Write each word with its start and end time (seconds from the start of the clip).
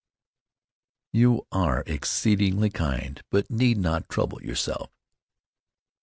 "You 1.13 1.45
are 1.51 1.83
exceedingly 1.85 2.71
kind; 2.71 3.21
but 3.29 3.51
need 3.51 3.77
not 3.77 4.09
trouble 4.09 4.41
yourself." 4.41 4.89